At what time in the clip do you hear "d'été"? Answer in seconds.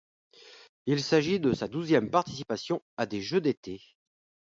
3.39-3.83